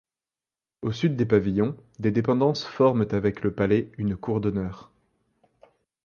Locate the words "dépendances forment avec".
2.09-3.43